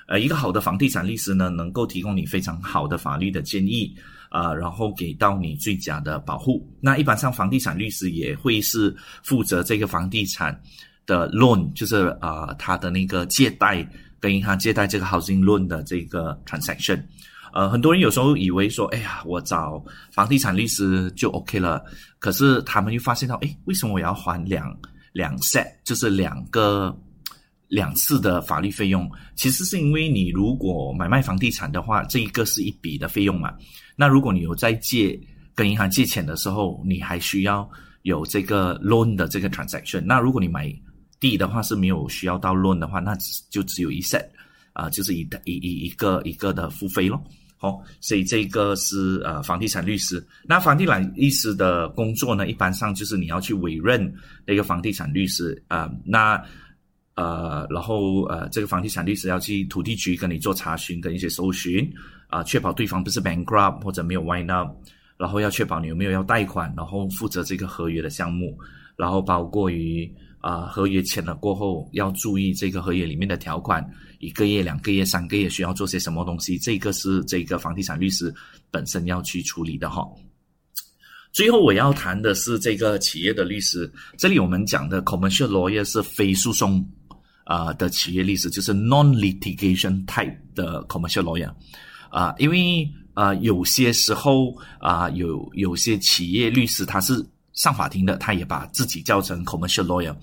[0.07, 3.95] 呃，一个好的房地产律师呢，能够提供你非常好的法律的建议。
[4.31, 6.69] 啊，然后给到你最佳的保护。
[6.81, 10.61] 那一般上房地产律师也会是负责这个房地产
[11.07, 17.01] 的 loan，就是啊，他的那个借贷跟银行借贷这个 housing loan 的这个 transaction。
[17.55, 19.81] 呃，很多人有时候以为说，哎呀，我找
[20.11, 21.81] 房地产律师就 OK 了。
[22.19, 24.77] 可是他们又发现到，哎，为什么我要还两
[25.13, 26.93] 两 set，就是两个
[27.69, 29.09] 两次的法律费用？
[29.37, 33.55] 其实是因为你如果买卖房地产的话，这一个是一笔的费用嘛。
[33.95, 35.17] 那如果你有在借
[35.55, 37.71] 跟银行借钱的时候，你还需要
[38.03, 40.01] 有这个 loan 的这个 transaction。
[40.01, 40.75] 那如果你买
[41.21, 43.17] 地的话是没有需要到 loan 的话，那
[43.49, 44.27] 就只有一 set
[44.73, 47.23] 啊，就是一一一一个一个的付费咯。
[47.65, 50.25] 哦，所以这个是呃房地产律师。
[50.45, 54.13] 那房地产律师的工作呢，一般上就是你要去委任
[54.47, 56.43] 那个房地产律师啊，那
[57.15, 61.91] 呃然后呃这个房地产律师要去土地局跟你做查询跟一些搜寻。
[62.29, 64.69] 啊，确保对方不是 bankrupt 或者没有 wind up，
[65.17, 68.59] 然后要确保你有没有要贷款，然后负责这个合约的项目，
[68.97, 70.13] 然后包括于
[70.45, 73.83] 啊合约签了过后要注意这个合约里面的条款，
[74.19, 78.33] 一个月、两个月、三个月需要做些什么东西，这个是这个房地产律师
[78.71, 80.07] 本身要去处理的哈。
[81.33, 86.87] 最后我要谈的是这个企业的律师，这里我们讲的 commercial lawyer 是非诉讼
[87.45, 91.51] 啊的企业律师，就是 non litigation type 的 commercial lawyer。
[92.11, 97.15] 啊，因为啊，有些时候啊，有有些企业律师他是
[97.55, 100.15] 上法庭的，他也把自己叫成 commercial lawyer，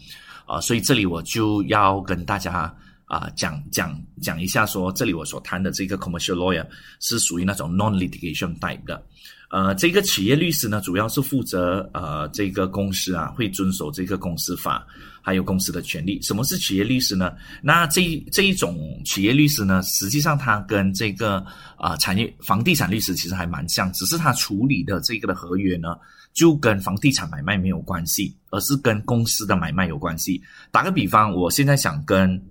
[0.45, 2.73] 啊，所以这里我就要跟大家
[3.05, 6.65] 啊讲讲讲一下，说这里我所谈的这个 commercial lawyer
[6.99, 9.01] 是属于那种 non litigation type 的。
[9.49, 14.88] 呃，这个企业律师呢，主要是负责呃这个公司啊会遵守这个公司法，
[15.21, 16.21] 还有公司的权利。
[16.21, 17.34] 什么是企业律师呢？
[17.61, 18.01] 那这
[18.32, 25.97] 这一种企业律师呢，实际上它跟这个啊产业房地产律师其实还蛮像，只是他处理的这个的合约呢，
[26.34, 30.41] 就跟房地产买卖没有关系，而是跟公司的买卖有关系。
[30.71, 32.41] 打个比方，我现在想跟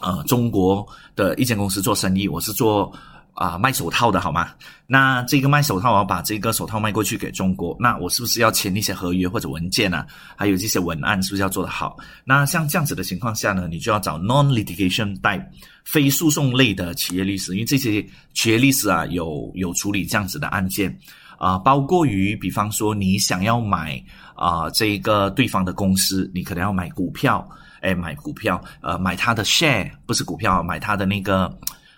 [0.00, 2.92] 呃中国的一间公司做生意，我是做。
[3.36, 4.48] 啊，卖手套的好吗？
[4.86, 10.06] 那这个卖手套，我要把这个手套卖过去给中国，那我是不是要签一些合约或者文件呢？
[10.34, 11.98] 还有这些文案是不是要做得好？
[12.24, 15.52] 那像这样子的情况下呢，你就要找 non-litigation 带
[15.84, 18.02] 非诉讼类的企业律师，因为这些
[18.32, 20.98] 企业律师啊，有有处理这样子的案件
[21.38, 24.02] 啊，包括于比方说你想要买
[24.34, 27.48] 啊这个对方的公司，你可能要买股票，
[27.80, 31.56] 哎，买股票，呃，买他的 share 不是股票，买他的那个。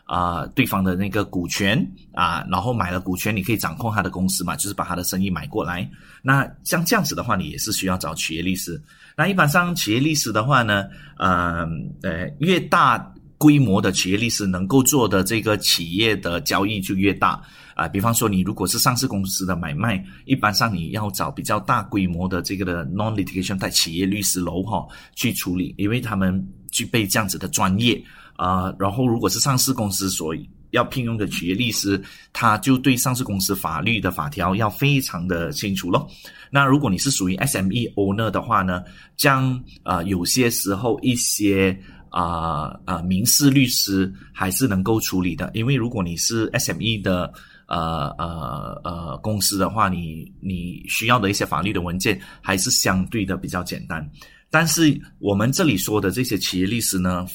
[0.09, 5.87] 啊，对方的那个股权啊，然后买了股权，你可以掌控他的公司嘛，就是把他的生意买过来。
[6.23, 8.83] 那像这样子的话，你也是需要找企业律师。
[9.15, 10.87] 那一般上企业律师的话呢，
[11.19, 11.69] 呃
[12.03, 12.97] 呃，越大
[13.39, 17.41] 规模的企业律师能够做的这个企业的交易就越大
[17.75, 17.89] 啊。
[17.89, 28.03] 比方说，你如果是上市公司的买卖，一般上你要找比较大规模的这个的 non litigation 在企业律师楼哈去处理，因为他们具备这样子的专业。
[28.37, 30.33] 啊，然后如果是上市公司所
[30.71, 32.01] 要聘用的企业律师，
[32.33, 36.09] 他就对上市公司法律的法条要非常的清楚咯。
[36.49, 38.85] 那如果你是属于 SME owner 的话呢，
[39.17, 41.77] 将啊有些时候一些
[42.11, 47.33] 啊啊民事律师还是能够处理的，因为如果你是 SME 的
[47.67, 54.09] 呃呃呃公司的话，你你需要的一些法律的文件还是相对的比较简单。
[54.51, 57.27] 但是我们这里说的这些企业律师呢？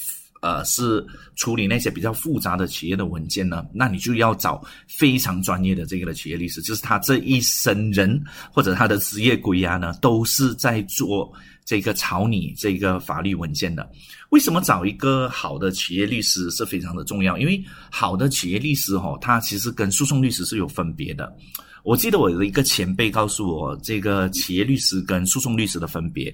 [0.42, 1.02] 呃，是
[1.38, 8.22] 处理那些比较复杂的企业的文件呢，那你就要找非常专业的这个的企业律师，就是他这一生人
[8.52, 11.32] 或者他的职业归涯呢，都是在做
[11.66, 13.90] 这个草拟这个法律文件的。
[14.30, 17.38] 为什么找一个好的企业律师是非常的重要？
[17.38, 21.36] 因为好的企业律师哈，他其实跟诉讼律师是有分别的。
[21.84, 26.34] 我记得我的一个前辈告诉我，这个企业律师跟诉讼律师的分别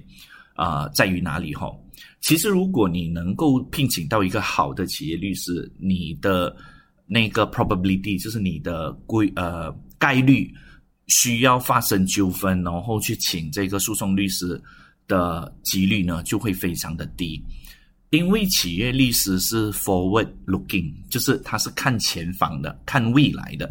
[0.54, 1.72] 啊，在于哪里哈？
[2.22, 6.56] 其实，如果你能够聘请到一个好的企业律师，你的
[7.08, 10.54] 那个 probability 就是你的规呃概率
[11.08, 14.62] 需要发生纠纷，然后去请这个诉讼律师
[15.10, 17.44] 的几率呢，就会非常的低。
[18.12, 23.70] 因为企业律师是 forward looking，就是他是看前方的，看未来的。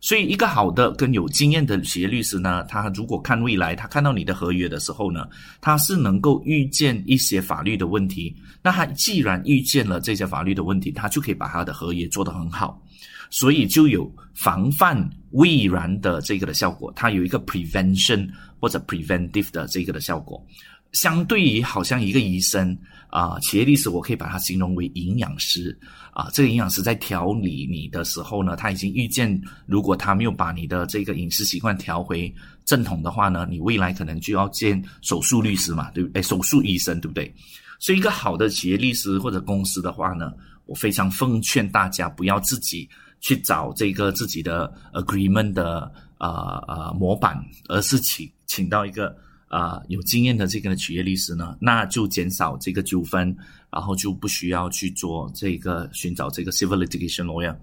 [0.00, 5.26] 所以，一个好的跟有经验的企业律师呢，他如果看未来，他看到你的合约的时候呢，
[5.62, 8.34] 他是能够预见一些法律的问题。
[8.62, 12.82] 那他既然预见了这些法律的问题，他就可以把他的合约做得很好，
[13.30, 16.92] 所以就有防范未然的这个的效果。
[16.94, 18.28] 它有一个 prevention
[18.60, 20.46] 或者 preventive 的这个的效果。
[20.94, 22.76] 相对于好像一个医生
[23.08, 25.76] 啊，企业律师我可以把它形容为营养师
[26.12, 26.28] 啊。
[26.32, 32.32] 这个营养师在调理你的时候呢，他已经预见，如果他没有把你的这个饮食习惯调回
[32.64, 36.22] 正统的话呢，你未来可能就要见手术律师嘛，对不对？
[36.22, 37.32] 手术医生对不对？
[37.78, 40.32] 所以一个好的企业律师或者公司的话呢，
[40.66, 42.88] 我非常奉劝大家不要自己
[43.20, 47.36] 去找这个自己的 agreement 的啊啊模板，
[47.68, 49.16] 而是请请到一个。
[49.54, 53.36] 啊，有经验的这个企业律师呢，那就减少这个纠纷，
[53.70, 57.56] 然后就不需要去做这个寻找这个 civil litigation lawyer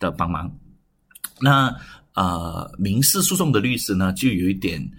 [0.00, 0.50] 的帮忙。
[1.40, 1.72] 那
[2.14, 4.90] 呃，民事诉讼的律师呢，就有一点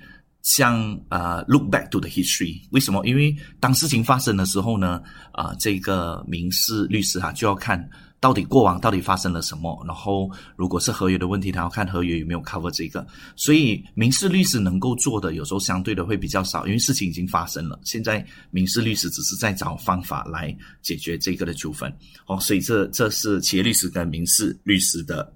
[0.56, 2.62] 像啊，look back to the history。
[2.72, 3.06] 为什么？
[3.06, 5.02] 因为当事情发生的时候呢，
[5.34, 7.90] 啊，这个民事律师哈就要看。
[8.20, 9.80] 到底过往到底发生了什么？
[9.86, 13.06] 然后，如果是合约的问题，他要看合约有没有 cover 这个。
[13.36, 17.80] 所以，民事律师能够做的，有时候相对的会比较少，因为事情已经发生了。
[17.84, 21.96] 现在，民事律师只是在找方法来解决这个的纠纷。
[22.26, 25.32] 哦，所以这这是企业律师跟民事律师的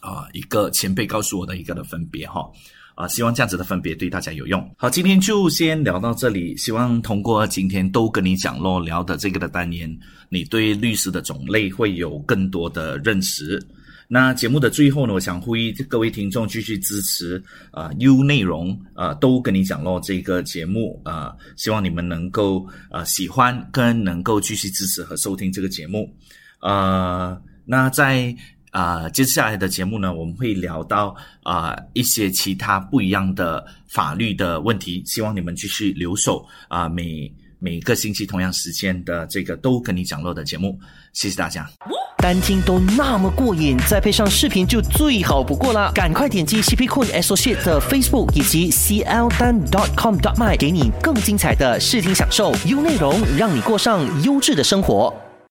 [0.00, 2.50] 啊一个前辈告诉我的一个的分别哈。
[2.94, 4.70] 啊，希望这样子的分别对大家有用。
[4.76, 6.56] 好，今天就先聊到这里。
[6.56, 13.64] 希望通过今天都跟你讲咯聊的这个的单元，你对律师的种类会有更多的认识。
[14.08, 26.14] 那节目的最后呢，我想呼吁各位听众继续支持啊，U 内容啊，都跟你讲咯这个节目啊，希望你们能够啊喜欢跟能够继续支持和收听这个节目
[26.58, 27.40] 啊。
[27.64, 28.36] 那在
[28.72, 31.14] 啊，接下来的节目呢，我们会聊到
[31.44, 40.76] 啊一些其他不一样的法律的问题，希望你们继续留守啊，每每个星期同样时间的这个都跟你讲落的节目。
[41.12, 41.68] 谢谢大家。
[42.16, 45.90] 单听都那么过瘾，再配上视频就最好不过了。
[45.92, 49.60] 赶快点击 CP Cool Associate 的 Facebook 以及 CL 单
[49.96, 55.12] .com dot my，给你更精彩的视听享受，优内容让你过上优质的生活。